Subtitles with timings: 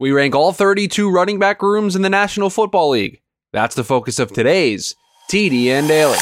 [0.00, 3.20] We rank all 32 running back rooms in the National Football League.
[3.52, 4.96] That's the focus of today's
[5.30, 6.18] TDN Daily.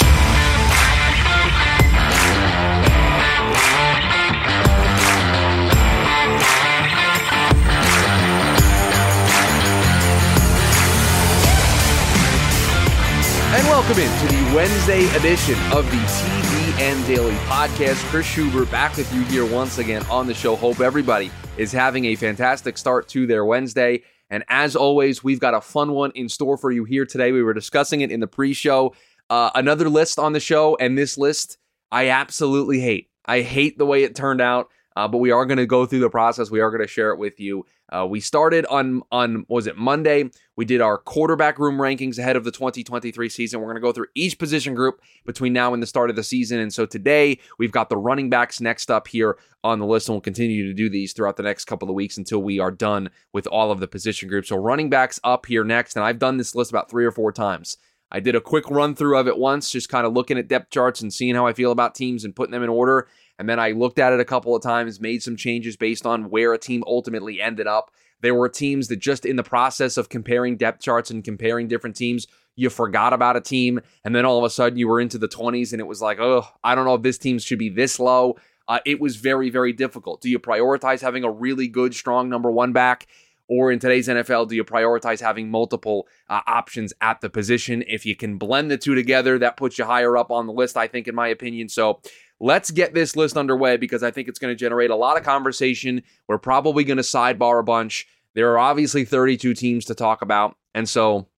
[13.54, 18.02] And welcome into the Wednesday edition of the TDN And daily Podcast.
[18.10, 20.56] Chris Schubert back with you here once again on the show.
[20.56, 24.02] Hope everybody is having a fantastic start to their Wednesday.
[24.30, 27.30] And as always, we've got a fun one in store for you here today.
[27.30, 28.94] We were discussing it in the pre show.
[29.30, 31.58] Uh, another list on the show, and this list
[31.92, 33.10] I absolutely hate.
[33.26, 34.68] I hate the way it turned out.
[34.96, 36.50] Uh, but we are going to go through the process.
[36.50, 37.64] We are going to share it with you.
[37.90, 40.30] Uh, we started on on was it Monday?
[40.56, 43.60] We did our quarterback room rankings ahead of the 2023 season.
[43.60, 46.22] We're going to go through each position group between now and the start of the
[46.22, 46.58] season.
[46.58, 50.14] And so today we've got the running backs next up here on the list, and
[50.14, 53.10] we'll continue to do these throughout the next couple of weeks until we are done
[53.32, 54.48] with all of the position groups.
[54.48, 57.32] So running backs up here next, and I've done this list about three or four
[57.32, 57.76] times.
[58.14, 60.70] I did a quick run through of it once, just kind of looking at depth
[60.70, 63.08] charts and seeing how I feel about teams and putting them in order.
[63.42, 66.30] And then I looked at it a couple of times, made some changes based on
[66.30, 67.90] where a team ultimately ended up.
[68.20, 71.96] There were teams that just in the process of comparing depth charts and comparing different
[71.96, 73.80] teams, you forgot about a team.
[74.04, 76.20] And then all of a sudden you were into the 20s and it was like,
[76.20, 78.36] oh, I don't know if this team should be this low.
[78.68, 80.20] Uh, it was very, very difficult.
[80.20, 83.08] Do you prioritize having a really good, strong number one back?
[83.48, 87.82] Or in today's NFL, do you prioritize having multiple uh, options at the position?
[87.88, 90.76] If you can blend the two together, that puts you higher up on the list,
[90.76, 91.68] I think, in my opinion.
[91.68, 92.00] So
[92.42, 95.22] let's get this list underway because I think it's going to generate a lot of
[95.22, 96.02] conversation.
[96.28, 98.06] We're probably going to sidebar a bunch.
[98.34, 100.56] There are obviously 32 teams to talk about.
[100.74, 101.28] And so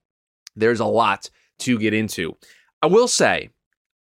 [0.56, 1.28] there's a lot
[1.61, 2.36] to get into.
[2.83, 3.50] I will say,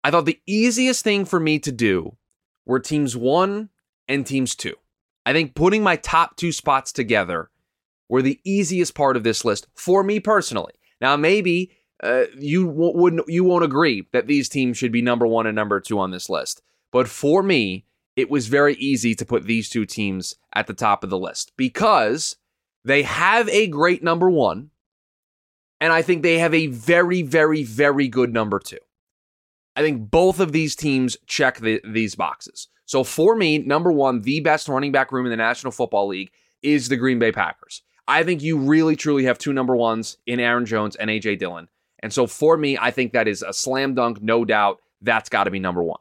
[0.02, 2.16] I thought the easiest thing for me to do
[2.64, 3.68] were teams one
[4.08, 4.74] and teams two.
[5.26, 7.50] I think putting my top two spots together
[8.08, 10.72] were the easiest part of this list for me personally.
[11.00, 15.26] Now, maybe uh, you w- wouldn't you won't agree that these teams should be number
[15.26, 16.62] one and number two on this list.
[16.94, 21.02] But for me, it was very easy to put these two teams at the top
[21.02, 22.36] of the list because
[22.84, 24.70] they have a great number one,
[25.80, 28.78] and I think they have a very, very, very good number two.
[29.74, 32.68] I think both of these teams check the, these boxes.
[32.86, 36.30] So for me, number one, the best running back room in the National Football League
[36.62, 37.82] is the Green Bay Packers.
[38.06, 41.66] I think you really, truly have two number ones in Aaron Jones and AJ Dillon.
[41.98, 44.80] And so for me, I think that is a slam dunk, no doubt.
[45.00, 45.98] That's got to be number one.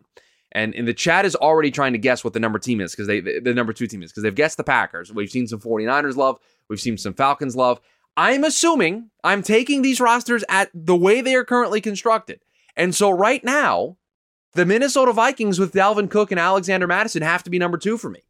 [0.54, 3.08] And in the chat is already trying to guess what the number team is because
[3.08, 5.12] they the number two team is because they've guessed the Packers.
[5.12, 7.82] We've seen some 49ers love, we've seen some Falcons love.
[8.16, 12.42] I'm assuming I'm taking these rosters at the way they are currently constructed.
[12.76, 13.98] And so right now,
[14.54, 18.10] the Minnesota Vikings with Dalvin Cook and Alexander Mattison have to be number two for
[18.10, 18.22] me.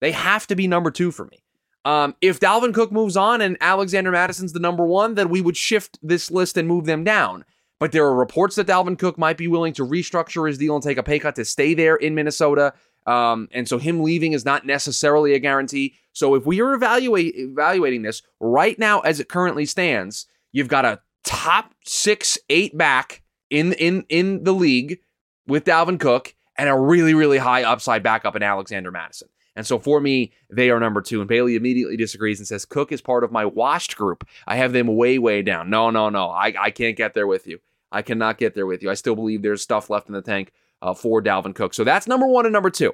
[0.00, 1.42] They have to be number two for me.
[1.86, 5.56] Um, if Dalvin Cook moves on and Alexander Mattison's the number one, then we would
[5.56, 7.44] shift this list and move them down.
[7.78, 10.82] But there are reports that Dalvin Cook might be willing to restructure his deal and
[10.82, 12.72] take a pay cut to stay there in Minnesota.
[13.06, 15.94] Um, and so him leaving is not necessarily a guarantee.
[16.12, 20.84] So if we are evaluate, evaluating this right now as it currently stands, you've got
[20.84, 24.98] a top six, eight back in in in the league
[25.46, 29.28] with Dalvin Cook and a really, really high upside backup in Alexander Mattison.
[29.56, 31.20] And so for me, they are number two.
[31.20, 34.28] And Bailey immediately disagrees and says, Cook is part of my washed group.
[34.46, 35.70] I have them way, way down.
[35.70, 36.28] No, no, no.
[36.28, 37.58] I, I can't get there with you.
[37.90, 38.90] I cannot get there with you.
[38.90, 40.52] I still believe there's stuff left in the tank
[40.82, 41.72] uh, for Dalvin Cook.
[41.72, 42.92] So that's number one and number two.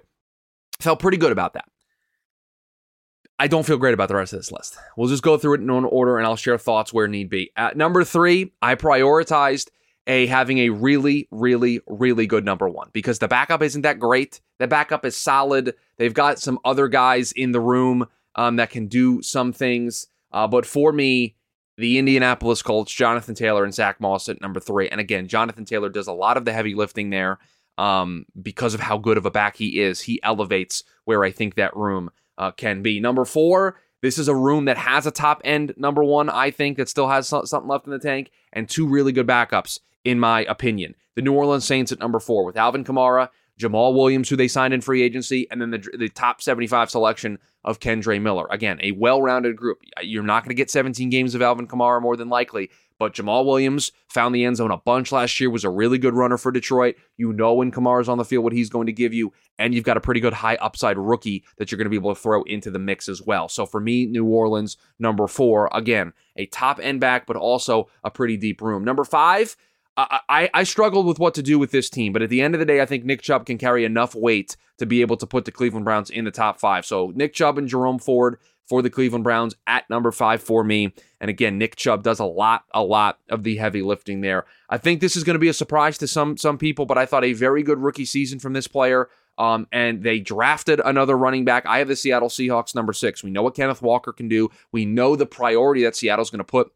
[0.80, 1.64] Felt pretty good about that.
[3.38, 4.78] I don't feel great about the rest of this list.
[4.96, 7.50] We'll just go through it in order and I'll share thoughts where need be.
[7.56, 9.70] At number three, I prioritized
[10.06, 14.40] a having a really, really, really good number one because the backup isn't that great.
[14.58, 15.74] The backup is solid.
[16.02, 20.08] They've got some other guys in the room um, that can do some things.
[20.32, 21.36] Uh, but for me,
[21.76, 24.88] the Indianapolis Colts, Jonathan Taylor and Zach Moss at number three.
[24.88, 27.38] And again, Jonathan Taylor does a lot of the heavy lifting there
[27.78, 30.00] um, because of how good of a back he is.
[30.00, 32.98] He elevates where I think that room uh, can be.
[32.98, 36.78] Number four, this is a room that has a top end number one, I think,
[36.78, 40.41] that still has something left in the tank, and two really good backups, in my
[40.47, 40.97] opinion.
[41.15, 43.28] The New Orleans Saints at number four with Alvin Kamara,
[43.60, 47.39] Jamaal Williams, who they signed in free agency, and then the, the top 75 selection
[47.65, 48.47] of Kendre Miller.
[48.51, 49.78] Again, a well rounded group.
[50.03, 53.45] You're not going to get 17 games of Alvin Kamara more than likely, but Jamaal
[53.45, 56.51] Williams found the end zone a bunch last year, was a really good runner for
[56.51, 56.97] Detroit.
[57.16, 59.84] You know when Kamara's on the field what he's going to give you, and you've
[59.84, 62.43] got a pretty good high upside rookie that you're going to be able to throw
[62.45, 63.49] into the mix as well.
[63.49, 68.10] So for me, New Orleans, number four, again, a top end back, but also a
[68.10, 68.84] pretty deep room.
[68.84, 69.57] Number five,
[69.97, 72.60] I, I struggled with what to do with this team, but at the end of
[72.60, 75.44] the day, I think Nick Chubb can carry enough weight to be able to put
[75.44, 76.86] the Cleveland Browns in the top five.
[76.86, 80.94] So Nick Chubb and Jerome Ford for the Cleveland Browns at number five for me.
[81.21, 84.47] And again, Nick Chubb does a lot, a lot of the heavy lifting there.
[84.71, 87.04] I think this is going to be a surprise to some some people, but I
[87.04, 89.09] thought a very good rookie season from this player.
[89.39, 91.65] Um, and they drafted another running back.
[91.66, 93.24] I have the Seattle Seahawks number six.
[93.24, 94.50] We know what Kenneth Walker can do.
[94.72, 96.71] We know the priority that Seattle's going to put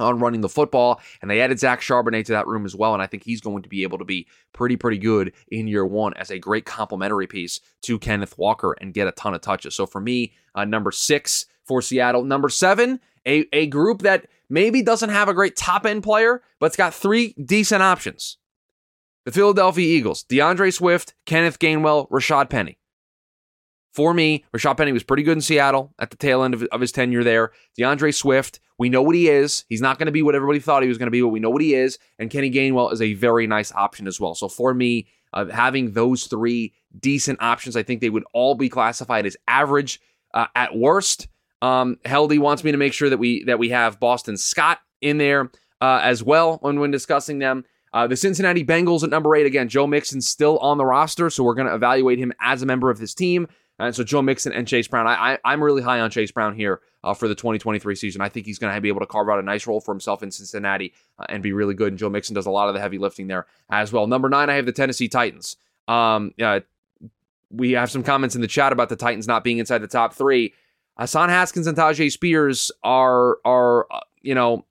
[0.00, 1.00] on running the football.
[1.22, 2.94] And they added Zach Charbonnet to that room as well.
[2.94, 5.86] And I think he's going to be able to be pretty, pretty good in year
[5.86, 9.74] one as a great complementary piece to Kenneth Walker and get a ton of touches.
[9.74, 12.24] So for me, uh, number six for Seattle.
[12.24, 16.66] Number seven, a, a group that maybe doesn't have a great top end player, but
[16.66, 18.38] it's got three decent options.
[19.24, 22.79] The Philadelphia Eagles, D'Andre Swift, Kenneth Gainwell, Rashad Penny.
[23.92, 26.80] For me, Rashad Penny was pretty good in Seattle at the tail end of, of
[26.80, 27.50] his tenure there.
[27.76, 29.64] D'Andre Swift, we know what he is.
[29.68, 31.40] He's not going to be what everybody thought he was going to be, but we
[31.40, 31.98] know what he is.
[32.18, 34.34] And Kenny Gainwell is a very nice option as well.
[34.34, 38.68] So for me, uh, having those three decent options, I think they would all be
[38.68, 40.00] classified as average
[40.34, 41.28] uh, at worst.
[41.62, 45.18] Um, Heldy wants me to make sure that we that we have Boston Scott in
[45.18, 45.50] there
[45.80, 47.64] uh, as well when when discussing them.
[47.92, 49.68] Uh, the Cincinnati Bengals at number eight again.
[49.68, 52.88] Joe Mixon's still on the roster, so we're going to evaluate him as a member
[52.88, 53.48] of this team.
[53.80, 56.54] And so Joe Mixon and Chase Brown, I, I am really high on Chase Brown
[56.54, 58.20] here uh, for the 2023 season.
[58.20, 60.22] I think he's going to be able to carve out a nice role for himself
[60.22, 61.92] in Cincinnati uh, and be really good.
[61.92, 64.06] And Joe Mixon does a lot of the heavy lifting there as well.
[64.06, 65.56] Number nine, I have the Tennessee Titans.
[65.88, 66.60] Um, uh,
[67.50, 70.14] we have some comments in the chat about the Titans not being inside the top
[70.14, 70.54] three.
[70.98, 74.66] Hassan Haskins and Tyjae Spears are are uh, you know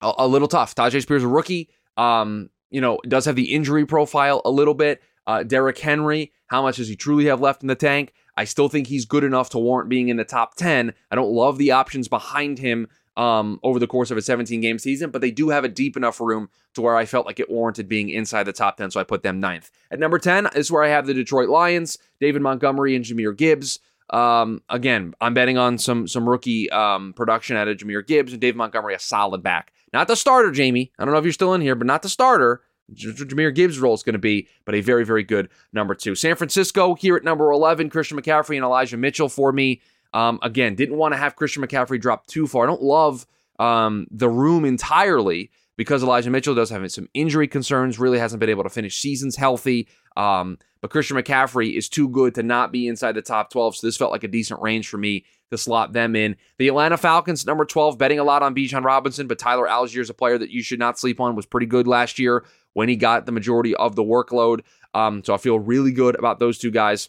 [0.00, 0.74] a, a, little tough.
[0.74, 1.68] Tyjae Spears a rookie.
[1.96, 5.02] Um, you know does have the injury profile a little bit.
[5.26, 8.12] Uh, Derrick Henry, how much does he truly have left in the tank?
[8.36, 10.92] I still think he's good enough to warrant being in the top 10.
[11.10, 14.78] I don't love the options behind him um, over the course of a 17 game
[14.78, 17.50] season, but they do have a deep enough room to where I felt like it
[17.50, 19.70] warranted being inside the top 10, so I put them ninth.
[19.90, 23.78] At number 10 is where I have the Detroit Lions, David Montgomery and Jahmyr Gibbs.
[24.10, 28.40] Um, again, I'm betting on some some rookie um, production out of Jahmyr Gibbs and
[28.40, 29.72] David Montgomery, a solid back.
[29.92, 30.92] Not the starter, Jamie.
[30.98, 32.62] I don't know if you're still in here, but not the starter.
[32.92, 36.14] Jahmyr Gibbs' role is going to be, but a very, very good number two.
[36.14, 39.80] San Francisco here at number 11, Christian McCaffrey and Elijah Mitchell for me.
[40.12, 42.64] Um, again, didn't want to have Christian McCaffrey drop too far.
[42.64, 43.26] I don't love
[43.58, 48.50] um, the room entirely because Elijah Mitchell does have some injury concerns, really hasn't been
[48.50, 49.88] able to finish seasons healthy.
[50.16, 53.76] Um, but Christian McCaffrey is too good to not be inside the top 12.
[53.76, 56.36] So this felt like a decent range for me to slot them in.
[56.58, 60.10] The Atlanta Falcons, number 12, betting a lot on Bijan Robinson, but Tyler Allgeier is
[60.10, 62.96] a player that you should not sleep on, was pretty good last year when he
[62.96, 64.60] got the majority of the workload.
[64.92, 67.08] Um, so I feel really good about those two guys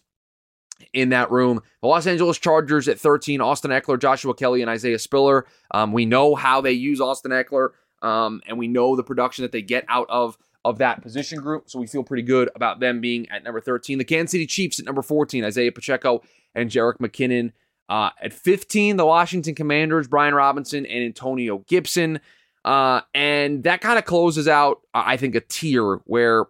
[0.94, 1.62] in that room.
[1.82, 5.46] The Los Angeles Chargers at 13, Austin Ekeler, Joshua Kelley, and Isaiah Spiller.
[5.72, 7.70] Um, we know how they use Austin Ekeler,
[8.02, 11.70] um, and we know the production that they get out of of that position group.
[11.70, 14.00] So we feel pretty good about them being at number 13.
[14.00, 16.24] The Kansas City Chiefs at number 14, Isaiah Pacheco
[16.56, 17.52] and Jerick McKinnon.
[17.88, 22.20] Uh, at 15, the Washington Commanders, Brian Robinson and Antonio Gibson.
[22.66, 26.46] Uh, and that kind of closes out, I think, a tier where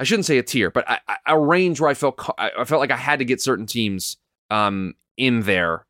[0.00, 0.84] I shouldn't say a tier, but
[1.26, 4.16] a range where I felt I felt like I had to get certain teams
[4.50, 5.86] um, in there,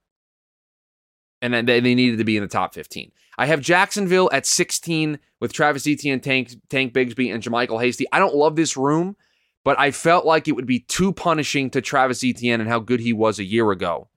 [1.40, 3.10] and then they needed to be in the top 15.
[3.38, 8.04] I have Jacksonville at 16 with Travis Etienne, Tank Tank Bigsby, and JaMycal Hasty.
[8.12, 9.16] I don't love this room,
[9.64, 13.00] but I felt like it would be too punishing to Travis Etienne and how good
[13.00, 14.08] he was a year ago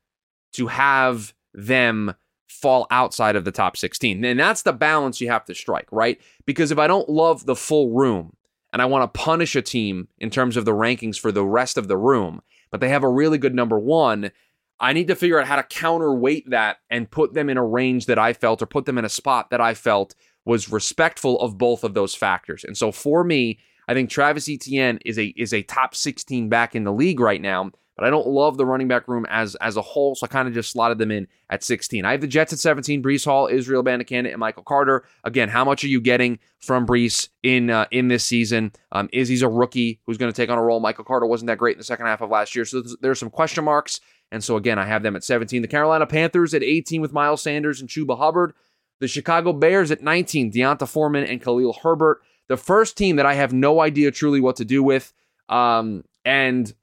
[0.53, 2.15] to have them
[2.53, 4.23] fall outside of the top 16.
[4.23, 6.19] And that's the balance you have to strike, right?
[6.45, 8.35] Because if I don't love the full room
[8.71, 11.77] and I want to punish a team in terms of the rankings for the rest
[11.77, 12.41] of the room,
[12.71, 14.31] but they have a really good number one,
[14.79, 18.05] I need to figure out how to counterweight that and put them in a range
[18.07, 21.57] that I felt or put them in a spot that I felt was respectful of
[21.57, 22.63] both of those factors.
[22.63, 26.75] And so for me, I think Travis Etienne is a is a top 16 back
[26.75, 29.77] in the league right now but I don't love the running back room as as
[29.77, 32.05] a whole, so I kind of just slotted them in at 16.
[32.05, 35.03] I have the Jets at 17, Breece Hall, Israel Abanikanda, and Michael Carter.
[35.23, 38.71] Again, how much are you getting from Breece in uh, in this season?
[38.91, 40.79] Um, is he's a rookie who's going to take on a role?
[40.79, 43.29] Michael Carter wasn't that great in the second half of last year, so there's some
[43.29, 43.99] question marks.
[44.31, 45.61] And so again, I have them at 17.
[45.61, 48.53] The Carolina Panthers at 18 with Miles Sanders and Chuba Hubbard.
[48.99, 52.21] The Chicago Bears at 19, D'Onta Foreman and Khalil Herbert.
[52.47, 55.13] The first team that I have no idea truly what to do with.
[55.49, 56.73] Um, and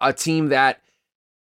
[0.00, 0.80] a team that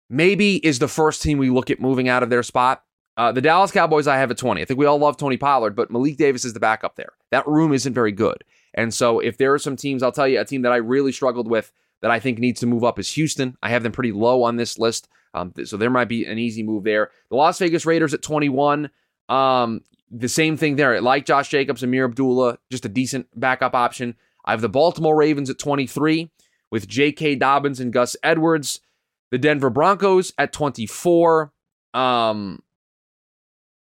[0.09, 2.83] maybe is the first team we look at moving out of their spot.
[3.17, 4.61] Uh, the Dallas Cowboys, I have at 20.
[4.61, 7.13] I think we all love Tony Pollard, but Malik Davis is the backup there.
[7.31, 8.45] That room isn't very good.
[8.75, 11.13] And so if there are some teams, I'll tell you a team that I really
[11.13, 13.57] struggled with that I think needs to move up is Houston.
[13.63, 15.09] I have them pretty low on this list.
[15.33, 17.11] Um, so there might be an easy move there.
[17.31, 18.91] The Las Vegas Raiders at 21.
[19.29, 19.81] Um,
[20.11, 21.01] the same thing there.
[21.01, 24.15] Like Josh Jacobs, Ameer Abdullah, just a decent backup option.
[24.45, 26.31] I have the Baltimore Ravens at 23
[26.71, 27.37] with J.K.
[27.37, 28.81] Dobbins and Gus Edwards.
[29.31, 31.53] The Denver Broncos at 24.
[31.95, 32.63] Um,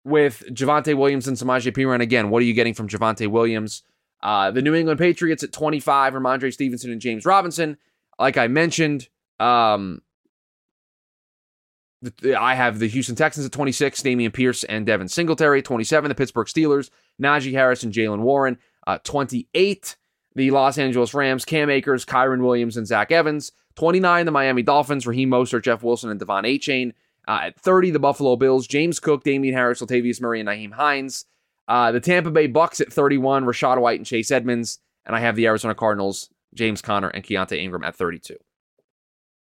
[0.06, 2.02] with Javonte Williams and Samaje Perine.
[2.02, 3.84] Again, what are you getting from Javonte Williams?
[4.22, 7.78] Uh, the New England Patriots at 25, Rhamondre Stevenson and James Robinson.
[8.18, 10.02] Like I mentioned, um,
[12.38, 15.62] I have the Houston Texans at 26, Dameon Pierce and Devin Singletary.
[15.62, 16.90] 27, the Pittsburgh Steelers,
[17.22, 18.58] Najee Harris and Jaylen Warren.
[18.86, 19.96] Uh, 28,
[20.36, 23.52] the Los Angeles Rams, Cam Akers, Kyren Williams, and Zach Evans.
[23.76, 26.94] 29, the Miami Dolphins, Raheem Mostert, Jeff Wilson, and De'Von Achane.
[27.28, 31.26] Uh, at 30, the Buffalo Bills, James Cook, Damien Harris, Latavius Murray, and Nyheim Hines.
[31.68, 34.80] Uh, the Tampa Bay Bucks at 31, Rachaad White and Chase Edmonds.
[35.06, 38.38] And I have the Arizona Cardinals, James Conner, and Keaontay Ingram at 32.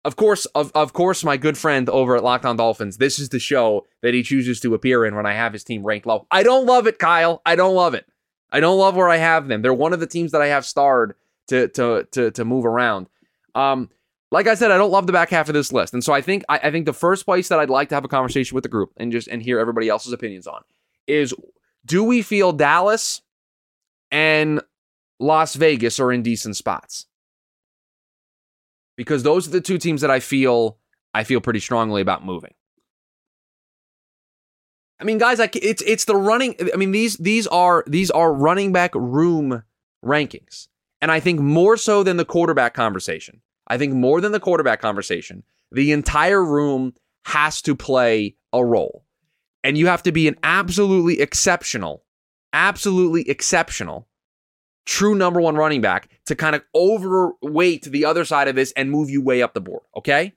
[0.05, 3.29] Of course, of, of course, my good friend over at Locked On Dolphins, this is
[3.29, 6.27] the show that he chooses to appear in when I have his team ranked low.
[6.31, 7.41] I don't love it, Kyle.
[7.47, 8.07] I don't love it.
[8.53, 9.63] I don't love where I have them.
[9.63, 11.15] They're one of the teams that I have starred
[11.49, 13.09] to to to to move around.
[13.55, 13.91] Um,
[14.31, 16.21] like I said, I don't love the back half of this list, and so I
[16.21, 18.63] think I, I think the first place that I'd like to have a conversation with
[18.63, 20.63] the group and just and hear everybody else's opinions on
[21.07, 21.35] is:
[21.85, 23.23] Do we feel Dallas
[24.11, 24.63] and
[25.19, 27.07] Las Vegas are in decent spots?
[28.97, 30.79] because those are the two teams that I feel
[31.15, 32.55] I feel pretty strongly about moving.
[35.03, 36.55] I mean, guys, like it's it's the running.
[36.73, 39.65] I mean, these these are these are running back room
[40.05, 40.69] rankings,
[41.01, 43.43] and I think more so than the quarterback conversation.
[43.67, 45.43] I think more than the quarterback conversation,
[45.73, 46.95] the entire room
[47.25, 49.05] has to play a role,
[49.65, 52.05] and you have to be an absolutely exceptional,
[52.53, 54.07] absolutely exceptional
[54.85, 58.91] true number one running back to kind of overweight the other side of this and
[58.91, 59.83] move you way up the board.
[59.97, 60.33] Okay.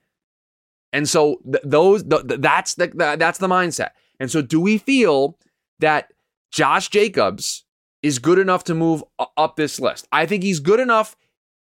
[0.92, 3.90] And so th- those th- that's the th- that's the mindset.
[4.20, 5.38] And so do we feel
[5.80, 6.12] that
[6.50, 7.64] Josh Jacobs
[8.02, 9.02] is good enough to move
[9.36, 10.06] up this list?
[10.12, 11.16] I think he's good enough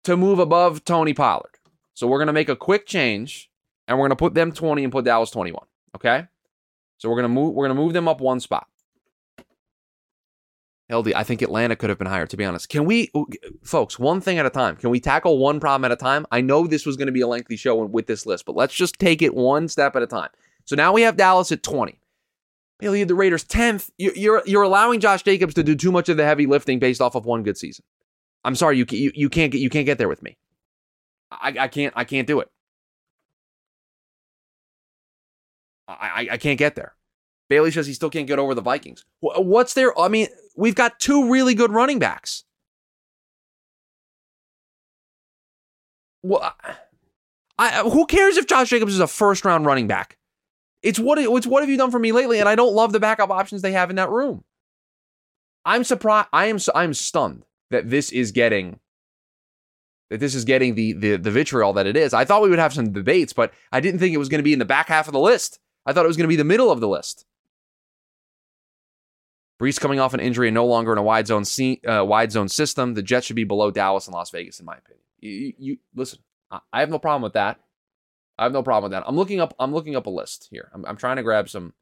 [0.05, 1.59] to move above Tony Pollard.
[1.95, 3.51] So we're going to make a quick change
[3.87, 5.67] and we're going to put them 20 and put Dallas 21,
[5.97, 6.27] okay?
[6.99, 8.67] So we're going to move we're going to move them up one spot.
[10.91, 12.71] LD, I think Atlanta could have been higher, to be honest.
[12.71, 13.11] Can we,
[13.63, 14.77] folks, one thing at a time?
[14.77, 16.25] Can we tackle one problem at a time?
[16.31, 18.75] I know this was going to be a lengthy show with this list, but let's
[18.75, 20.31] just take it one step at a time.
[20.65, 22.01] So now we have Dallas at 20.
[22.79, 23.91] Bailey, the Raiders 10th.
[23.99, 27.15] You're, you're allowing Josh Jacobs to do too much of the heavy lifting based off
[27.15, 27.85] of one good season.
[28.45, 30.37] I'm sorry, you, you, you can't get you can't get there with me.
[31.31, 32.49] I, I can't I can't do it.
[35.89, 36.95] I, I, can't get there.
[37.49, 39.07] Bailey says he still can't get over the Vikings.
[39.21, 39.99] What's there?
[39.99, 42.45] I mean, we've got two really good running backs.
[46.23, 46.55] Well,
[47.59, 50.18] I, who cares if Josh Jacobs is a first round running back?
[50.83, 52.41] It's what it's what have you done for me lately?
[52.41, 54.45] And I don't love the backup options they have in that room.
[55.65, 56.29] I'm surprised.
[56.33, 56.59] I am.
[56.75, 58.79] I'm stunned that this is getting
[60.11, 62.15] that this is getting the the the vitriol that it is.
[62.15, 64.45] I thought we would have some debates, but I didn't think it was going to
[64.45, 65.59] be in the back half of the list.
[65.85, 67.27] I thought it was going to be the middle of the list.
[69.61, 71.45] Breece coming off an injury and no longer in a wide zone
[71.89, 72.95] uh, wide zone system.
[72.95, 75.03] The Jets should be below Dallas and Las Vegas, in my opinion.
[75.21, 76.21] You, you listen.
[76.51, 77.59] I, I have no problem with that.
[78.39, 79.09] I have no problem with that.
[79.09, 79.55] I'm looking up.
[79.59, 80.71] I'm looking up a list here.
[80.73, 81.75] I'm, I'm trying to grab some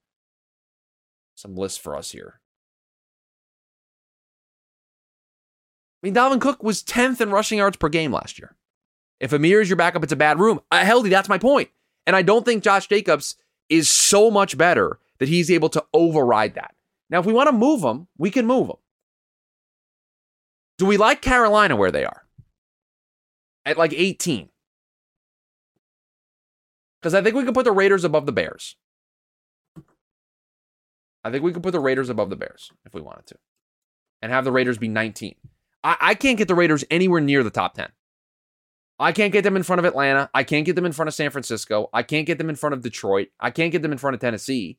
[1.34, 2.40] some lists for us here.
[6.02, 8.56] I mean, Dalvin Cook was 10th in rushing yards per game last year.
[9.20, 10.60] If Ameer is your backup, it's a bad room.
[10.70, 11.70] Uh, Heldy, that's my point.
[12.06, 13.36] And I don't think Josh Jacobs
[13.68, 16.74] is so much better that he's able to override that.
[17.10, 18.76] Now, if we want to move them, we can move them.
[20.78, 22.26] Do we like Carolina where they are?
[23.64, 24.48] At like 18.
[27.06, 28.74] Because I think we can put the Raiders above the Bears.
[31.22, 33.36] I think we could put the Raiders above the Bears if we wanted to.
[34.20, 35.36] And have the Raiders be 19.
[35.84, 37.90] I, I can't get the Raiders anywhere near the top 10.
[38.98, 40.28] I can't get them in front of Atlanta.
[40.34, 41.88] I can't get them in front of San Francisco.
[41.92, 43.28] I can't get them in front of Detroit.
[43.38, 44.76] I can't get them in front of Tennessee.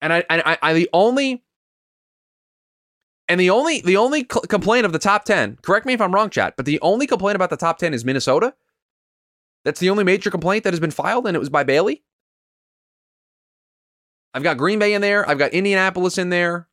[0.00, 1.42] And I, I, I the only,
[3.28, 5.58] and the only, the only complaint of the top ten.
[5.60, 6.54] Correct me if I'm wrong, chat.
[6.56, 8.54] But the only complaint about the top ten is Minnesota.
[9.64, 12.04] That's the only major complaint that has been filed, and it was by Bailey.
[14.34, 15.28] I've got Green Bay in there.
[15.28, 16.68] I've got Indianapolis in there.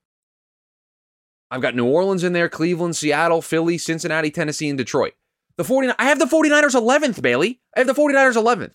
[1.49, 5.13] I've got New Orleans in there, Cleveland, Seattle, Philly, Cincinnati, Tennessee, and Detroit.
[5.57, 7.61] The 49 I have the 49ers 11th, Bailey.
[7.75, 8.73] I have the 49ers 11th.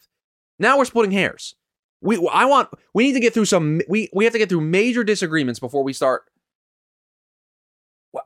[0.58, 1.54] Now we're splitting hairs.
[2.00, 4.62] We I want we need to get through some we we have to get through
[4.62, 6.24] major disagreements before we start.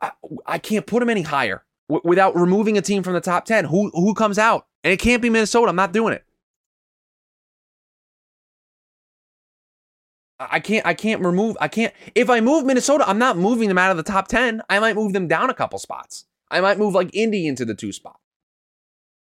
[0.00, 0.12] I,
[0.46, 3.64] I can't put them any higher without removing a team from the top 10.
[3.66, 4.66] Who who comes out?
[4.84, 5.70] And it can't be Minnesota.
[5.70, 6.24] I'm not doing it.
[10.38, 13.78] I can't I can't remove I can't if I move Minnesota, I'm not moving them
[13.78, 14.62] out of the top 10.
[14.68, 16.26] I might move them down a couple spots.
[16.50, 18.18] I might move like Indy into the two spot.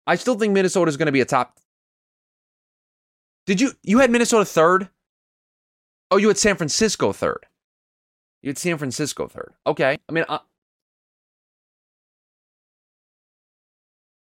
[0.06, 1.58] I still think Minnesota is going to be a top
[3.46, 4.90] Did you you had Minnesota third?
[6.10, 7.46] Oh, you had San Francisco third.
[8.42, 9.54] You had San Francisco third.
[9.66, 9.98] Okay.
[10.08, 10.40] I mean, I,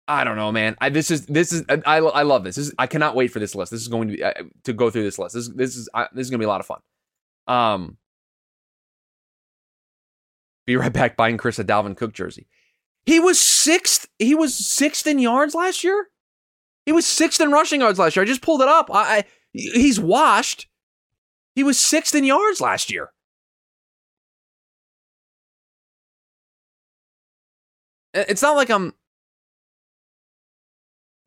[0.08, 0.76] I don't know, man.
[0.80, 2.56] I, this is this is I, I love this.
[2.56, 3.70] this is, I cannot wait for this list.
[3.70, 4.32] This is going to be uh,
[4.64, 5.34] to go through this list.
[5.34, 6.80] This this is uh, this is going to be a lot of fun.
[7.46, 7.96] Um,
[10.66, 12.48] be right back buying Chris a Dalvin Cook jersey.
[13.06, 14.08] He was sixth.
[14.18, 16.08] He was sixth in yards last year.
[16.84, 18.22] He was sixth in rushing yards last year.
[18.22, 18.90] I just pulled it up.
[18.92, 20.68] I, I he's washed.
[21.54, 23.12] He was sixth in yards last year.
[28.14, 28.94] It's not like I'm.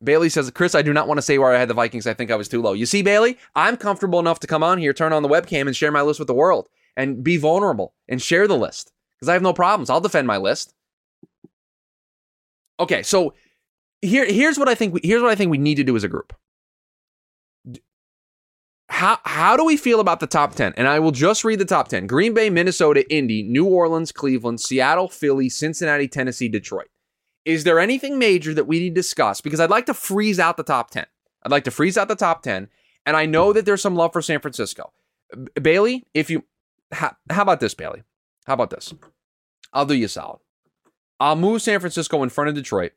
[0.02, 2.06] Bailey says, Chris, I do not want to say where I had the Vikings.
[2.06, 2.74] I think I was too low.
[2.74, 5.74] You see, Bailey, I'm comfortable enough to come on here, turn on the webcam, and
[5.74, 9.32] share my list with the world and be vulnerable and share the list because I
[9.32, 9.88] have no problems.
[9.88, 10.74] I'll defend my list.
[12.78, 13.34] Okay, so
[14.02, 14.94] here, here's what I think.
[14.94, 16.34] We, here's what I think we need to do as a group.
[18.88, 20.72] How how do we feel about the top ten?
[20.76, 24.60] And I will just read the top ten: Green Bay, Minnesota, Indy, New Orleans, Cleveland,
[24.60, 26.88] Seattle, Philly, Cincinnati, Tennessee, Detroit.
[27.46, 29.40] Is there anything major that we need to discuss?
[29.40, 31.06] Because I'd like to freeze out the top ten.
[31.42, 32.68] I'd like to freeze out the top ten,
[33.06, 34.92] and I know that there's some love for San Francisco.
[35.32, 36.44] B- Bailey, if you
[36.92, 38.02] how, how about this, Bailey?
[38.46, 38.92] How about this?
[39.72, 40.40] I'll do you a solid.
[41.18, 42.92] I'll move San Francisco in front of Detroit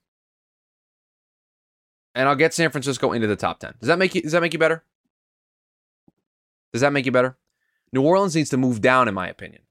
[2.15, 3.75] and I'll get San Francisco into the top 10.
[3.79, 4.83] Does that make you does that make you better?
[6.73, 7.37] Does that make you better?
[7.93, 9.61] New Orleans needs to move down in my opinion.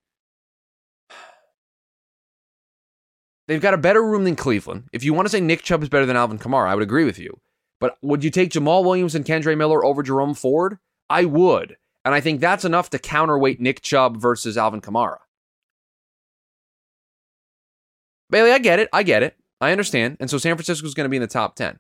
[3.49, 4.85] They've got a better room than Cleveland.
[4.93, 7.05] If you want to say Nick Chubb is better than Alvin Kamara, I would agree
[7.05, 7.40] with you.
[7.81, 10.78] But would you take Jamaal Williams and Kendre Miller over Jerome Ford?
[11.09, 11.76] I would.
[12.05, 15.19] And I think that's enough to counterweight Nick Chubb versus Alvin Kamara.
[18.31, 18.90] Bailey, I get it.
[18.93, 19.37] I get it.
[19.61, 20.19] I understand.
[20.21, 21.78] And so San Francisco is going to be in the top 10.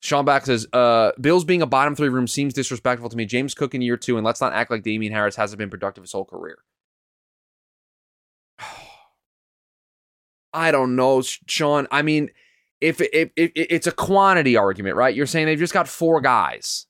[0.00, 3.24] Sean Back says, uh, Bills being a bottom three room seems disrespectful to me.
[3.24, 6.04] James Cook in year two, and let's not act like Damien Harris hasn't been productive
[6.04, 6.58] his whole career.
[10.54, 11.88] I don't know, Sean.
[11.90, 12.30] I mean,
[12.80, 15.14] if, if, if, it's a quantity argument, right?
[15.14, 16.86] You're saying they've just got four guys.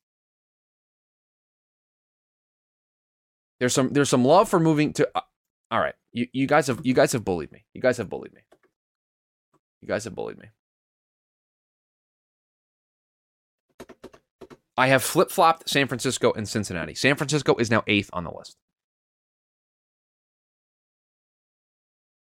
[3.59, 5.09] There's some there's some love for moving to.
[5.14, 5.22] Uh,
[5.70, 7.64] all right, you, you guys have you guys have bullied me.
[7.72, 8.42] You guys have bullied me.
[9.81, 10.48] You guys have bullied me.
[14.77, 16.94] I have flip flopped San Francisco and Cincinnati.
[16.94, 18.57] San Francisco is now eighth on the list.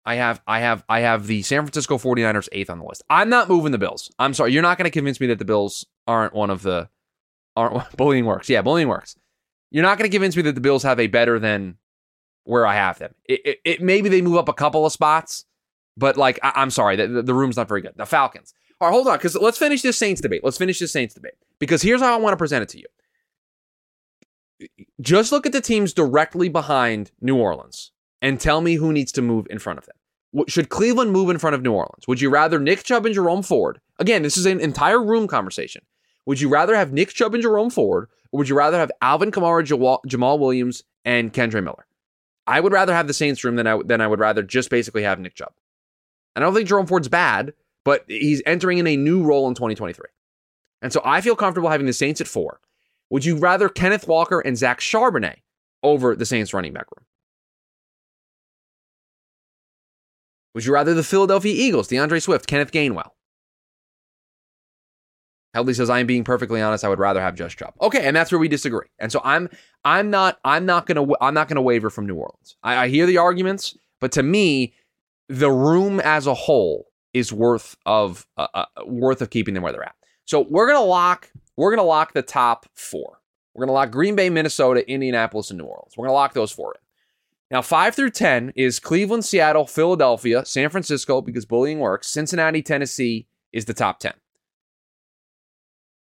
[0.06, 3.02] I have I have I have the San Francisco 49ers eighth on the list.
[3.08, 4.10] I'm not moving the Bills.
[4.18, 4.52] I'm sorry.
[4.52, 6.88] You're not going to convince me that the Bills aren't one of the
[7.56, 8.48] aren't bullying works.
[8.48, 9.16] Yeah, bullying works.
[9.70, 11.78] You're not going to convince me that the Bills have a better than
[12.44, 13.14] where I have them.
[13.24, 15.46] It, it, it maybe they move up a couple of spots,
[15.96, 17.94] but like I, am sorry, the, the room's not very good.
[17.96, 18.52] The Falcons.
[18.80, 20.44] All right, hold on, because let's finish this Saints debate.
[20.44, 21.34] Let's finish this Saints debate.
[21.58, 22.86] Because here's how I want to present it to you.
[25.00, 27.92] Just look at the teams directly behind New Orleans
[28.24, 30.44] and tell me who needs to move in front of them.
[30.48, 32.08] Should Cleveland move in front of New Orleans?
[32.08, 33.80] Would you rather Nick Chubb and Jerome Ford?
[33.98, 35.82] Again, this is an entire room conversation.
[36.24, 39.30] Would you rather have Nick Chubb and Jerome Ford, or would you rather have Alvin
[39.30, 41.86] Kamara, Jamaal Williams, and Kendre Miller?
[42.46, 45.02] I would rather have the Saints room than I than I would rather just basically
[45.02, 45.52] have Nick Chubb.
[46.34, 47.52] And I don't think Jerome Ford's bad,
[47.84, 50.06] but he's entering in a new role in 2023.
[50.80, 52.60] And so I feel comfortable having the Saints at four.
[53.10, 55.36] Would you rather Kenneth Walker and Zach Charbonnet
[55.82, 57.04] over the Saints running back room?
[60.54, 63.10] Would you rather the Philadelphia Eagles, D'Andre Swift, Kenneth Gainwell?
[65.54, 66.84] Heldy says, "I'm being perfectly honest.
[66.84, 68.86] I would rather have just Chubb." Okay, and that's where we disagree.
[68.98, 69.48] And so I'm,
[69.84, 72.56] I'm not, I'm not gonna, I'm not gonna waver from New Orleans.
[72.62, 74.74] I, I hear the arguments, but to me,
[75.28, 79.72] the room as a whole is worth of uh, uh, worth of keeping them where
[79.72, 79.94] they're at.
[80.24, 83.20] So we're gonna lock we're gonna lock the top four.
[83.54, 85.94] We're gonna lock Green Bay, Minnesota, Indianapolis, and New Orleans.
[85.96, 86.80] We're gonna lock those four in.
[87.54, 92.08] Now five through ten is Cleveland, Seattle, Philadelphia, San Francisco because bullying works.
[92.08, 94.14] Cincinnati, Tennessee is the top ten.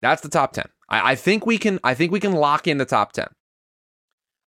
[0.02, 0.66] That's the top ten.
[0.88, 1.78] I, I think we can.
[1.84, 3.28] I think we can lock in the top ten.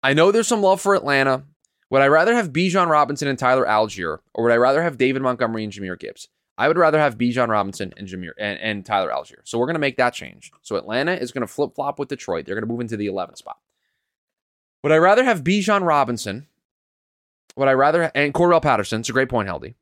[0.01, 1.43] I know there's some love for Atlanta.
[1.91, 5.21] Would I rather have Bijan Robinson and Tyler Allgeier, or would I rather have David
[5.21, 6.27] Montgomery and Jahmyr Gibbs?
[6.57, 9.41] I would rather have Bijan Robinson and Jahmyr and, and Tyler Allgeier.
[9.43, 10.51] So we're going to make that change.
[10.63, 12.47] So Atlanta is going to flip flop with Detroit.
[12.47, 13.59] They're going to move into the 11th spot.
[14.81, 16.47] Would I rather have Bijan Robinson?
[17.55, 19.01] Would I rather and Cordarrelle Patterson?
[19.01, 19.75] It's a great point, Heldy.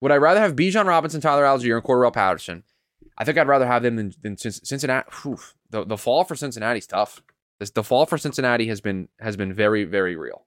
[0.00, 2.62] Would I rather have Bijan Robinson, Tyler Allgeier, and Cordarrelle Patterson?
[3.16, 5.08] I think I'd rather have them than, than Cincinnati.
[5.70, 7.22] The the fall for Cincinnati's tough.
[7.58, 10.46] This, the fall for Cincinnati has been has been very very real.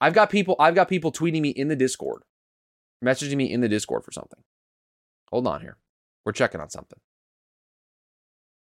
[0.00, 2.22] I've got people I've got people tweeting me in the Discord,
[3.04, 4.42] messaging me in the Discord for something.
[5.30, 5.76] Hold on here.
[6.24, 6.98] We're checking on something.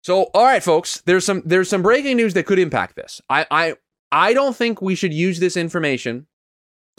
[0.03, 3.21] So, all right, folks, there's some there's some breaking news that could impact this.
[3.29, 3.75] I I
[4.15, 6.27] I don't think we should use this information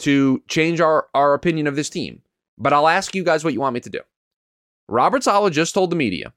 [0.00, 2.20] to change our our opinion of this team.
[2.58, 4.00] But I'll ask you guys what you want me to do.
[4.86, 6.34] Robert Saleh just told the media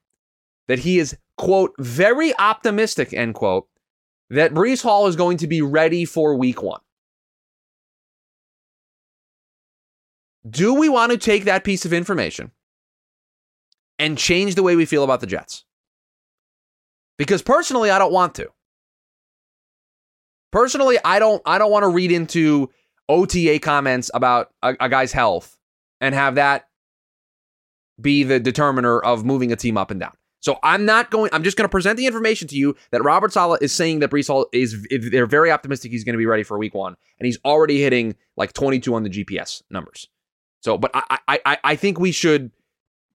[0.70, 3.68] that he is quote very optimistic end quote
[4.30, 6.80] that Breece Hall is going to be ready for Week One.
[10.50, 12.52] Do we want to take that piece of information
[14.00, 15.65] and change the way we feel about the Jets?
[17.18, 18.50] Because personally, I don't want to.
[20.51, 22.69] Personally, I don't I don't want to read into
[23.07, 25.57] OTA comments about a, a guy's health
[26.01, 26.67] and have that
[27.99, 30.13] be the determiner of moving a team up and down.
[30.41, 31.29] So I'm not going.
[31.33, 34.09] I'm just going to present the information to you that Robert Saleh is saying that
[34.09, 34.88] Breece Hall is.
[34.89, 38.15] They're very optimistic he's going to be ready for Week One, and he's already hitting
[38.38, 40.07] like 22 on the GPS numbers.
[40.62, 42.51] So, but I I I think we should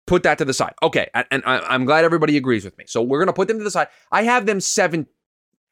[0.05, 0.73] put that to the side.
[0.83, 2.83] Okay, and I'm glad everybody agrees with me.
[2.87, 3.87] So we're going to put them to the side.
[4.11, 5.07] I have them seven.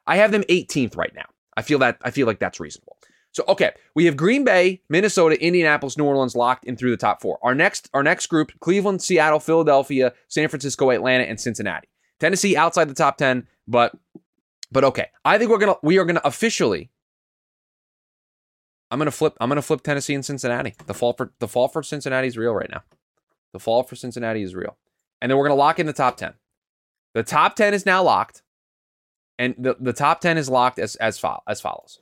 [0.07, 1.25] I have them 18th right now.
[1.57, 2.97] I feel that I feel like that's reasonable.
[3.33, 7.21] So okay, we have Green Bay, Minnesota, Indianapolis, New Orleans locked in through the top
[7.21, 7.39] four.
[7.43, 11.87] Our next our next group: Cleveland, Seattle, Philadelphia, San Francisco, Atlanta, and Cincinnati.
[12.19, 13.93] Tennessee outside the top ten, but
[14.71, 15.07] but okay.
[15.23, 16.91] I think we're gonna we are gonna officially.
[18.89, 19.37] I'm gonna flip.
[19.39, 20.75] I'm gonna flip Tennessee and Cincinnati.
[20.85, 22.83] The fall for the fall for Cincinnati is real right now.
[23.53, 24.77] The fall for Cincinnati is real,
[25.21, 26.33] and then we're gonna lock in the top ten.
[27.13, 28.43] The top ten is now locked,
[29.39, 31.99] and the, the top ten is locked as as, fo- as follows.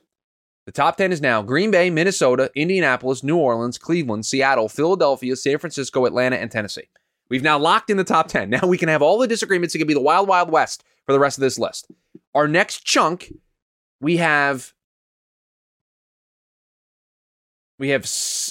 [0.66, 5.58] The top 10 is now Green Bay, Minnesota, Indianapolis, New Orleans, Cleveland, Seattle, Philadelphia, San
[5.58, 6.88] Francisco, Atlanta, and Tennessee.
[7.28, 8.50] We've now locked in the top 10.
[8.50, 9.74] Now we can have all the disagreements.
[9.74, 11.90] It can be the wild, wild west for the rest of this list.
[12.34, 13.32] Our next chunk,
[14.00, 14.72] we have.
[17.78, 18.08] We have.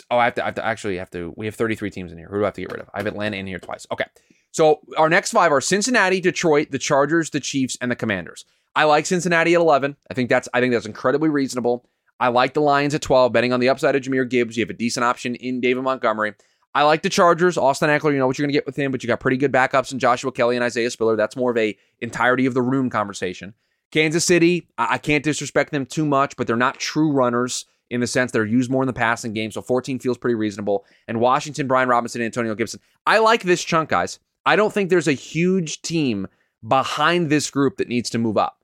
[0.10, 1.34] Oh, I have to, I have to actually have to.
[1.38, 2.28] We have 33 teams in here.
[2.28, 2.90] Who do I have to get rid of?
[2.94, 3.86] I have Atlanta in here twice.
[3.92, 4.06] Okay.
[4.52, 8.44] So our next five are Cincinnati, Detroit, the Chargers, the Chiefs, and the Commanders.
[8.76, 9.96] I like Cincinnati at 11.
[10.10, 11.90] I think that's I think that's incredibly reasonable.
[12.20, 14.58] I like the Lions at 12, betting on the upside of Jahmyr Gibbs.
[14.58, 16.34] You have a decent option in David Montgomery.
[16.76, 17.58] I like the Chargers.
[17.58, 19.38] Austin Ekeler, you know what you're going to get with him, but you got pretty
[19.38, 21.16] good backups in Joshua Kelley and Isaiah Spiller.
[21.16, 23.54] That's more of a entirety of the room conversation.
[23.92, 28.02] Kansas City, I, I can't disrespect them too much, but they're not true runners in
[28.02, 29.52] the sense they're used more in the passing game.
[29.52, 30.86] So 14 feels pretty reasonable.
[31.08, 32.80] And Washington, Brian Robinson, Antonio Gibson.
[33.08, 34.20] I like this chunk, guys.
[34.46, 36.28] I don't think there's a huge team
[36.68, 38.59] behind this group that needs to move up.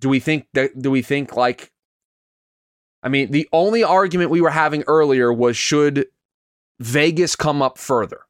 [0.00, 1.70] Do we think that do we think like
[3.02, 6.06] I mean, the only argument we were having earlier was should
[6.80, 8.20] Vegas come up further?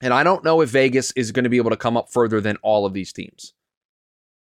[0.00, 2.40] And I don't know if Vegas is going to be able to come up further
[2.40, 3.52] than all of these teams.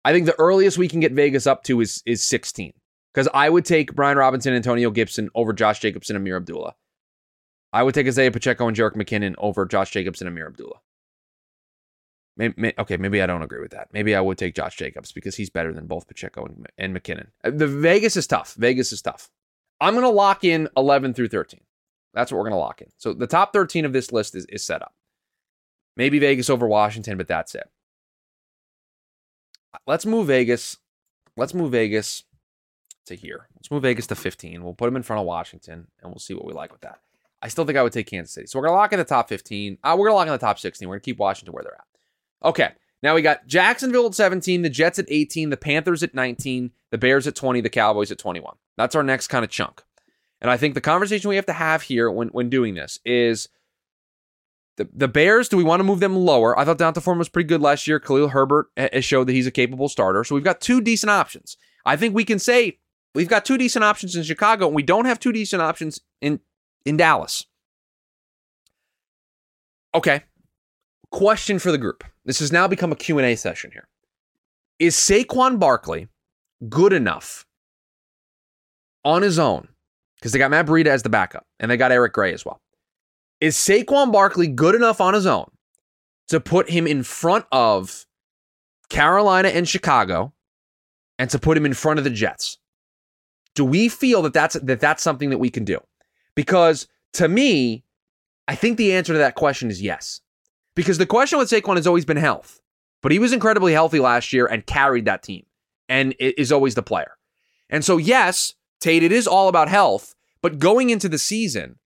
[0.04, 2.72] I think the earliest we can get Vegas up to is is 16.
[3.12, 6.74] Because I would take Brian Robinson, Antonio Gibson over Josh Jacobson, Ameer Abdullah.
[7.72, 10.80] I would take Isaiah Pacheco and Jerick McKinnon over Josh Jacobson, Ameer Abdullah.
[12.36, 13.88] Maybe, okay, maybe I don't agree with that.
[13.92, 17.28] Maybe I would take Josh Jacobs because he's better than both Pacheco and, and McKinnon.
[17.44, 18.54] Uh, the Vegas is tough.
[18.54, 19.30] Vegas is tough.
[19.80, 21.60] I'm going to lock in 11 through 13.
[22.12, 22.88] That's what we're going to lock in.
[22.96, 24.94] So the top 13 of this list is, is set up.
[25.96, 27.68] Maybe Vegas over Washington, but that's it.
[29.86, 30.76] Let's move Vegas.
[31.36, 32.24] Let's move Vegas
[33.06, 33.48] to here.
[33.56, 34.62] Let's move Vegas to 15.
[34.64, 37.00] We'll put them in front of Washington and we'll see what we like with that.
[37.42, 38.46] I still think I would take Kansas City.
[38.46, 39.78] So we're going to lock in the top 15.
[39.82, 40.88] Uh, we're going to lock in the top 16.
[40.88, 41.84] We're going to keep Washington where they're at.
[42.44, 42.70] Okay.
[43.02, 46.98] Now we got Jacksonville at 17, the Jets at 18, the Panthers at 19, the
[46.98, 48.56] Bears at 20, the Cowboys at 21.
[48.76, 49.82] That's our next kind of chunk.
[50.40, 53.48] And I think the conversation we have to have here when, when doing this is
[54.76, 56.58] the, the Bears, do we want to move them lower?
[56.58, 58.00] I thought D'Onta was pretty good last year.
[58.00, 60.24] Khalil Herbert has showed that he's a capable starter.
[60.24, 61.56] So we've got two decent options.
[61.86, 62.78] I think we can say
[63.14, 66.40] we've got two decent options in Chicago, and we don't have two decent options in,
[66.84, 67.44] in Dallas.
[69.94, 70.24] Okay.
[71.10, 72.02] Question for the group.
[72.24, 73.88] This has now become a Q&A session here.
[74.78, 76.08] Is Saquon Barkley
[76.68, 77.46] good enough
[79.04, 79.68] on his own?
[80.16, 82.60] Because they got Matt Breida as the backup, and they got Eric Gray as well.
[83.40, 85.50] Is Saquon Barkley good enough on his own
[86.28, 88.06] to put him in front of
[88.88, 90.32] Carolina and Chicago
[91.18, 92.58] and to put him in front of the Jets?
[93.54, 95.78] Do we feel that that's that that's something that we can do?
[96.34, 97.84] Because to me,
[98.48, 100.20] I think the answer to that question is yes.
[100.74, 102.60] Because the question with Saquon has always been health,
[103.02, 105.46] but he was incredibly healthy last year and carried that team
[105.88, 107.12] and is always the player.
[107.70, 111.78] And so, yes, Tate, it is all about health, but going into the season,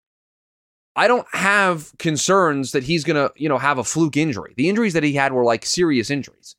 [0.96, 4.54] I don't have concerns that he's going to, you know, have a fluke injury.
[4.56, 6.56] The injuries that he had were like serious injuries.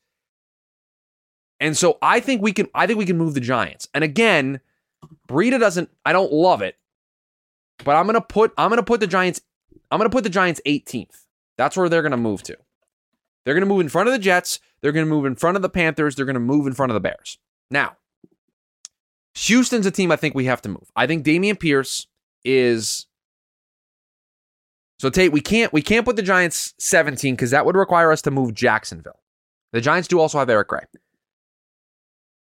[1.60, 3.90] And so I think we can I think we can move the Giants.
[3.94, 4.62] And again,
[5.28, 6.78] Breida doesn't I don't love it,
[7.84, 9.42] but I'm going to put I'm going to put the Giants
[9.92, 11.26] I'm going to put the Giants 18th.
[11.60, 12.56] That's where they're going to move to.
[13.44, 14.62] They're going to move in front of the Jets.
[14.80, 16.16] They're going to move in front of the Panthers.
[16.16, 17.38] They're going to move in front of the Bears.
[17.70, 17.98] Now,
[19.36, 20.90] Houston's a team I think we have to move.
[20.96, 22.08] I think Dameon Pierce
[22.46, 23.08] is
[25.02, 28.22] so Tate, we can't we can't put the Giants 17 because that would require us
[28.22, 29.20] to move Jacksonville.
[29.74, 30.84] The Giants do also have Eric Gray.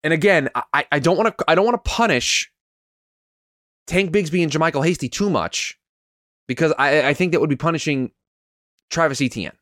[0.04, 2.52] And again, I, I don't want to I don't want to punish
[3.86, 5.78] Tank Bigsby and JaMycal Hasty too much
[6.48, 8.12] because I, I think that would be punishing
[8.94, 9.58] Travis Etienne.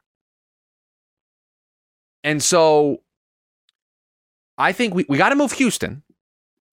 [2.24, 3.02] And so
[4.58, 6.04] I think we, we got to move Houston.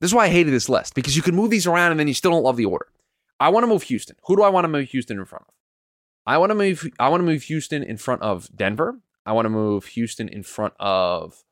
[0.01, 2.09] This is why I hated this list because you can move these around and then
[2.09, 2.87] you still don't love the order.
[3.40, 4.16] I want to move Houston.
[4.27, 5.55] Who do I want to move Houston in front of?
[6.27, 9.01] I want to move I want to move Houston in front of Denver.
[9.25, 11.42] I want to move Houston in front of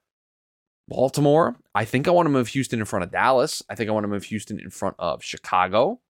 [0.88, 1.56] Baltimore.
[1.74, 3.62] I think I want to move Houston in front of Dallas.
[3.70, 6.00] I think I want to move Houston in front of Chicago.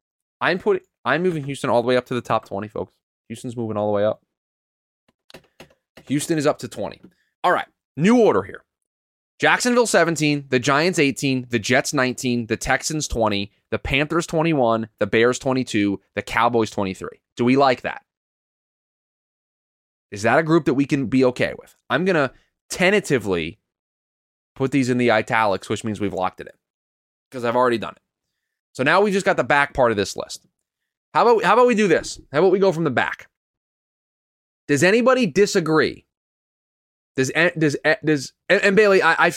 [0.41, 2.95] I'm putting I'm moving Houston all the way up to the top 20, folks.
[3.29, 4.26] Houston's moving all the way up.
[6.09, 7.01] Houston is up to 20.
[7.45, 7.67] All right.
[7.97, 8.63] New order here.
[9.39, 15.07] Jacksonville 17, the Giants 18, the Jets 19, the Texans 20, the Panthers 21, the
[15.07, 17.09] Bears 22, the Cowboys 23.
[17.37, 18.03] Do we like that?
[20.11, 21.77] Is that a group that we can be okay with?
[21.91, 22.33] I'm going to
[22.71, 23.59] tentatively
[24.55, 26.55] put these in the italics, which means we've locked it in
[27.31, 28.03] because I've already done it.
[28.73, 30.47] So now we just got the back part of this list.
[31.13, 32.21] How about how about we do this?
[32.33, 33.29] How about we go from the back?
[34.69, 36.07] Does anybody disagree?
[37.17, 39.01] Does does does and, and Bailey?
[39.01, 39.33] I, I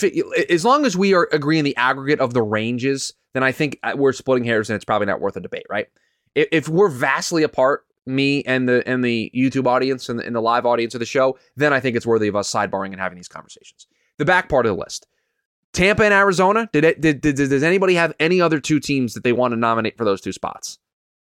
[0.50, 3.94] as long as we are agreeing the aggregate of the ranges, then I think uh,
[3.96, 5.88] we're splitting hairs, and it's probably not worth a debate, right?
[6.36, 10.36] If, if we're vastly apart, me and the and the YouTube audience and the, and
[10.36, 13.00] the live audience of the show, then I think it's worthy of us sidebarring and
[13.00, 13.88] having these conversations.
[14.18, 15.08] The back part of the list.
[15.72, 16.70] Tampa and Arizona.
[16.74, 17.00] Did it?
[17.00, 20.04] Did, did, does anybody have any other two teams that they want to nominate for
[20.04, 20.80] those two spots?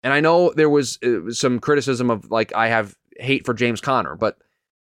[0.02, 3.80] And I know there was uh, some criticism of like I have hate for James
[3.80, 4.38] Conner, but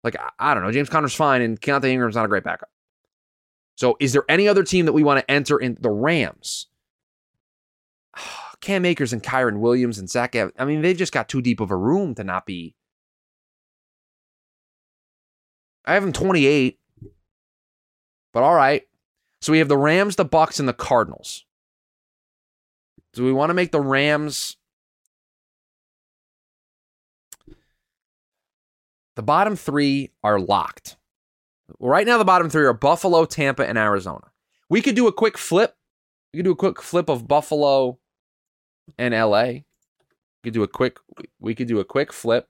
[0.03, 2.69] like I, I don't know, James Conner's fine, and Keaontay Ingram's not a great backup.
[3.75, 6.67] So, is there any other team that we want to enter in the Rams?
[8.61, 10.35] Cam Akers and Kyren Williams and Zach.
[10.35, 12.75] I mean, they've just got too deep of a room to not be.
[15.85, 16.79] I have them 28.
[18.33, 18.83] But all right.
[19.41, 21.45] So we have the Rams, the Bucks, and the Cardinals.
[23.13, 24.57] Do we want to make the Rams
[29.17, 30.95] The bottom three are locked.
[31.80, 34.25] Right now, the bottom three are Buffalo, Tampa, and Arizona.
[34.69, 35.73] We could do a quick flip.
[36.32, 37.97] We could do a quick flip of Buffalo,
[38.95, 39.43] and LA.
[39.43, 39.63] We
[40.43, 40.99] could do a quick
[41.39, 42.47] we could do a quick flip.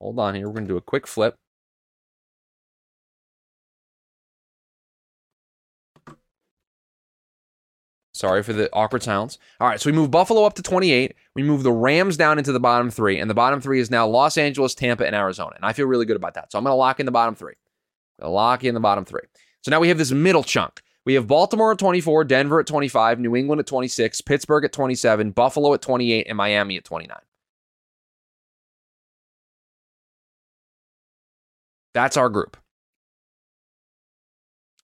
[0.00, 0.48] Hold on here.
[0.48, 1.36] We're to do a quick flip.
[8.14, 9.38] Sorry for the awkward sounds.
[9.60, 11.14] All right, so we move Buffalo up to 28.
[11.34, 14.06] We move the Rams down into the bottom three, and the bottom three is now
[14.06, 15.56] Los Angeles, Tampa, and Arizona.
[15.56, 16.52] And I feel really good about that.
[16.52, 17.54] So I'm going to lock in the bottom three.
[18.22, 19.22] lock in the bottom three.
[19.62, 20.80] So now we have this middle chunk.
[21.04, 25.32] We have Baltimore at 24, Denver at 25, New England at 26, Pittsburgh at 27,
[25.32, 27.16] Buffalo at 28, and Miami at 29.
[31.94, 32.56] That's our group.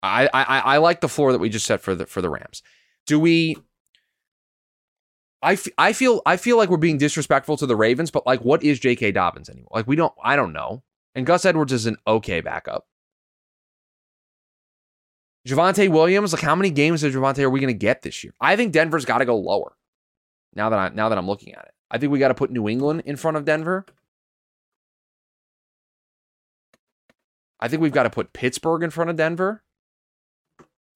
[0.02, 2.62] I, I I like the floor that we just set for the for the Rams.
[3.10, 3.56] Do we?
[5.42, 8.42] I, f- I feel I feel like we're being disrespectful to the Ravens, but like,
[8.42, 9.10] what is J.K.
[9.10, 9.70] Dobbins anymore?
[9.72, 10.14] Like, we don't.
[10.22, 10.84] I don't know.
[11.16, 12.86] And Gus Edwards is an okay backup.
[15.44, 18.32] Javonte Williams, like how many games of Javonte are we going to get this year?
[18.40, 19.76] I think Denver's got to go lower.
[20.54, 22.52] Now that I now that I'm looking at it, I think we got to put
[22.52, 23.86] New England in front of Denver.
[27.58, 29.64] I think we've got to put Pittsburgh in front of Denver.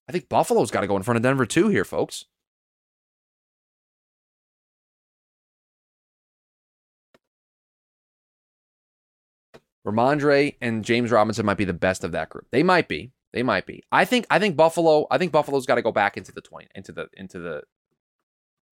[0.08, 2.26] I think Buffalo's got to go in front of Denver too here, folks.
[9.86, 12.46] Rhamondre and James Robinson might be the best of that group.
[12.50, 13.12] They might be.
[13.32, 13.82] They might be.
[13.92, 16.68] I think I think Buffalo, I think Buffalo's got to go back into the 20
[16.74, 17.62] into the into the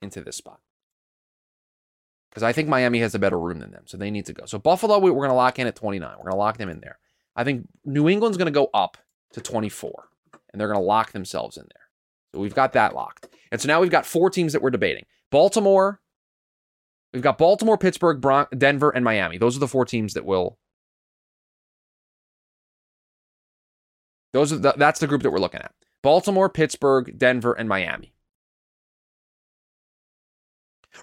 [0.00, 0.60] into this spot.
[2.32, 3.82] Cuz I think Miami has a better room than them.
[3.86, 4.46] So they need to go.
[4.46, 6.08] So Buffalo we're going to lock in at 29.
[6.10, 6.98] We're going to lock them in there.
[7.36, 8.96] I think New England's going to go up
[9.32, 10.08] to 24
[10.52, 11.88] and they're going to lock themselves in there.
[12.34, 13.28] So we've got that locked.
[13.50, 15.04] And so now we've got four teams that we're debating.
[15.30, 16.00] Baltimore,
[17.12, 19.38] we've got Baltimore, Pittsburgh, Bron- Denver and Miami.
[19.38, 20.58] Those are the four teams that will
[24.32, 25.72] Those are the, that's the group that we're looking at.
[26.02, 28.14] Baltimore, Pittsburgh, Denver, and Miami.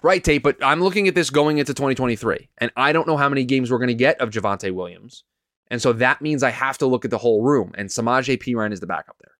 [0.02, 3.28] Right, Tate, but I'm looking at this going into 2023, and I don't know how
[3.28, 5.24] many games we're going to get of Javonte Williams.
[5.68, 8.72] And so that means I have to look at the whole room, and Samaje Perine
[8.72, 9.32] is the backup there.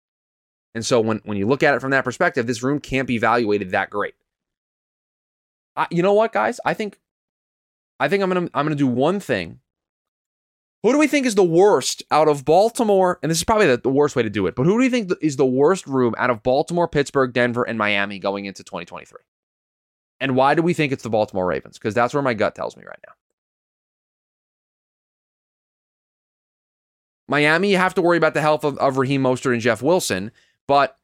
[0.75, 3.17] And so when, when you look at it from that perspective, this room can't be
[3.17, 4.15] evaluated that great.
[5.77, 6.61] I, you know what, guys?
[6.65, 6.99] I think
[8.01, 9.61] I think I'm gonna I'm gonna do one thing
[10.83, 13.19] Who do we think is the worst out of Baltimore?
[13.23, 14.91] And this is probably the, the worst way to do it, but who do you
[14.91, 19.19] think is the worst room out of Baltimore, Pittsburgh, Denver, and Miami going into 2023?
[20.21, 21.79] And why do we think it's the Baltimore Ravens?
[21.79, 23.15] Because that's where my gut tells me right now.
[27.29, 30.33] Miami, you have to worry about the health of, of Raheem Mostert and Jeff Wilson,
[30.71, 30.97] but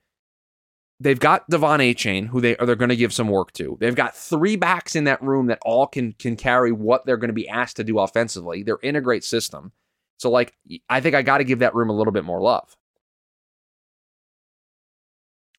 [1.00, 3.76] they've got De'Von Achane, who they are they're going to give some work to.
[3.81, 7.31] They've got three backs in that room that all can can carry what they're going
[7.31, 8.62] to be asked to do offensively.
[8.62, 9.72] They're in a great system.
[10.18, 10.55] So, like,
[10.88, 12.76] I think I got to give that room a little bit more love.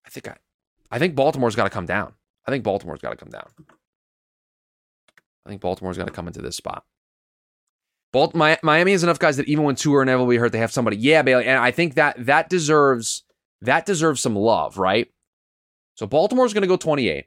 [0.06, 0.38] I think I,
[0.90, 2.14] I think Baltimore's got to come down.
[2.46, 3.50] I think Baltimore's got to come down.
[5.46, 6.86] I think Baltimore's got to come into this spot.
[8.14, 10.96] Balt- Miami has enough guys that even when two are inevitably hurt, they have somebody.
[10.96, 13.26] Yeah, Bailey, and I think that that deserves
[13.62, 15.12] that deserves some love, right?
[15.96, 17.26] So Baltimore's going to go 28.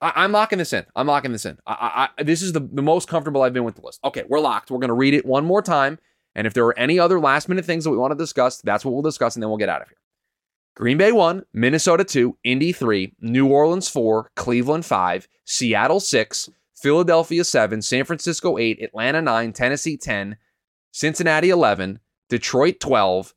[0.00, 0.84] I, am locking this in.
[0.96, 1.58] I'm locking this in.
[1.66, 4.00] I, I, this is the, the most comfortable I've been with the list.
[4.04, 4.70] Okay, we're locked.
[4.70, 5.98] We're going to read it one more time.
[6.34, 8.84] And if there are any other last minute things that we want to discuss, that's
[8.84, 9.98] what we'll discuss, and then we'll get out of here.
[10.74, 17.44] Green Bay 1, Minnesota 2, Indy 3, New Orleans 4, Cleveland 5, Seattle 6, Philadelphia
[17.44, 20.36] 7, San Francisco 8, Atlanta 9, Tennessee 10,
[20.90, 23.34] Cincinnati 11, Detroit 12,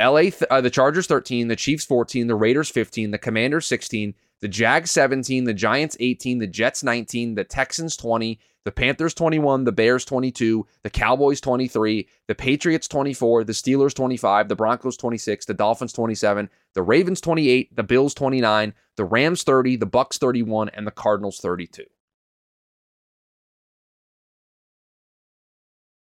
[0.00, 4.14] LA th- uh, the Chargers 13, the Chiefs 14, the Raiders 15, the Commanders 16,
[4.40, 9.64] the Jags 17, the Giants 18, the Jets 19, the Texans 20, the Panthers 21,
[9.64, 15.46] the Bears 22, the Cowboys 23, the Patriots 24, the Steelers 25, the Broncos 26,
[15.46, 20.70] the Dolphins 27, the Ravens 28, the Bills 29, the Rams 30, the Bucs 31,
[20.70, 21.84] and the Cardinals 32.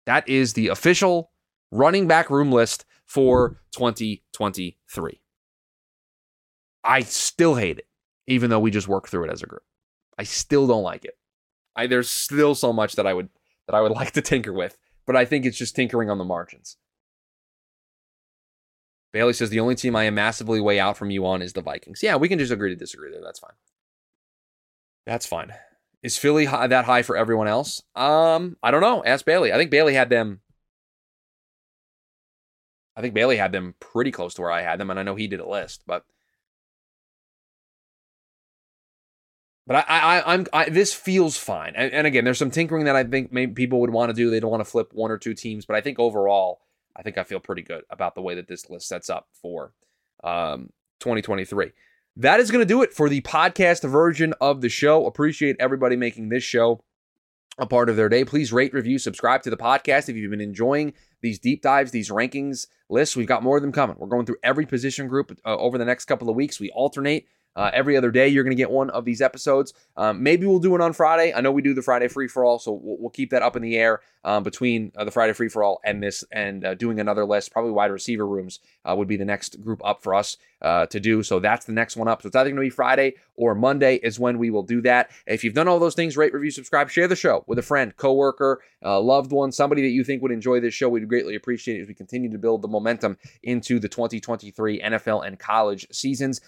[0.07, 1.31] That is the official
[1.71, 5.21] running back room list for 2023.
[6.83, 7.87] I still hate it,
[8.27, 9.63] even though we just worked through it as a group.
[10.19, 11.17] I still don't like it.
[11.77, 13.31] I, there's still so much that I would
[13.67, 16.25] that I would like to tinker with, but I think it's just tinkering on the
[16.25, 16.77] margins.
[19.13, 21.63] Bailey says the only team I am massively way out from you on is the
[21.63, 22.03] Vikings.
[22.03, 23.23] Yeah, we can just agree to disagree there.
[23.23, 23.53] That's fine.
[25.07, 25.53] That's fine.
[26.03, 27.81] Is Philly high, that high for everyone else?
[27.95, 29.05] Um, I don't know.
[29.05, 29.53] Ask Bailey.
[29.53, 30.41] I think Bailey had them.
[32.97, 35.15] I think Bailey had them pretty close to where I had them, and I know
[35.15, 36.05] he did a list, but
[39.67, 41.73] but I, I, I'm, I, this feels fine.
[41.75, 44.29] And, and, again, there's some tinkering that I think maybe people would want to do.
[44.29, 46.61] They don't want to flip one or two teams, but I think overall,
[46.95, 49.73] I think I feel pretty good about the way that this list sets up for
[50.23, 50.69] um,
[51.01, 51.73] 2023
[52.17, 55.07] that is going to do it for the podcast version of the show.
[55.07, 56.85] Appreciate everybody making this show
[57.59, 58.25] a part of their day.
[58.25, 62.11] Please rate, review, subscribe to the podcast if you've been enjoying these deep dives, these
[62.11, 63.17] rankings lists.
[63.17, 63.97] We've got more of them coming.
[63.99, 66.61] We're going through every position group uh, over the next couple of weeks.
[66.61, 69.73] We alternate uh, every other day, you're going to get one of these episodes.
[69.97, 71.33] Um, maybe we'll do it on Friday.
[71.33, 73.57] I know we do the Friday free for all, so we'll, we'll keep that up
[73.57, 76.75] in the air um, between uh, the Friday free for all and this, and uh,
[76.75, 77.53] doing another list.
[77.53, 80.99] Probably wide receiver rooms uh, would be the next group up for us uh, to
[80.99, 81.23] do.
[81.23, 82.23] So that's the next one up.
[82.23, 85.11] So it's either going to be Friday or Monday is when we will do that.
[85.27, 87.95] If you've done all those things, rate, review, subscribe, share the show with a friend,
[87.97, 90.89] coworker, loved one, somebody that you think would enjoy this show.
[90.89, 95.27] We'd greatly appreciate it as we continue to build the momentum into the 2023 NFL
[95.27, 96.41] and college seasons.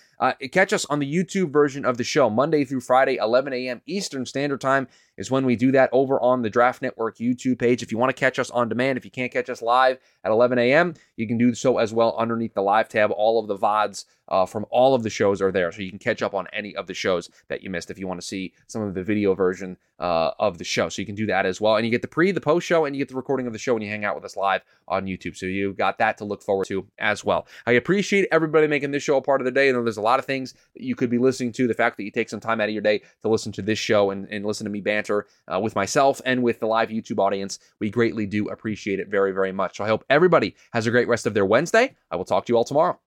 [0.51, 3.83] Catch us on the YouTube version of the show Monday through Friday, 11 a.m.
[3.87, 7.83] Eastern Standard Time is when we do that over on the Draft Network YouTube page.
[7.83, 10.31] If you want to catch us on demand, if you can't catch us live at
[10.31, 13.11] 11 a.m., you can do so as well underneath the live tab.
[13.11, 15.73] All of the VODs uh, from all of the shows are there.
[15.73, 18.07] So you can catch up on any of the shows that you missed if you
[18.07, 20.89] want to see some of the video version uh, of the show.
[20.89, 21.77] So you can do that as well.
[21.77, 23.59] And you get the pre, the post show, and you get the recording of the
[23.59, 25.37] show when you hang out with us live on YouTube.
[25.37, 27.47] So you've got that to look forward to as well.
[27.67, 29.69] I appreciate everybody making this show a part of the day.
[29.69, 31.67] I know there's a lot of things that you could be listening to.
[31.67, 33.79] The fact that you take some time out of your day to listen to this
[33.79, 37.19] show and, and listen to me banter uh, with myself and with the live YouTube
[37.19, 39.79] audience, we greatly do appreciate it very, very much.
[39.79, 41.97] So I hope everybody has a great rest of their Wednesday.
[42.11, 42.99] I will talk to you all tomorrow.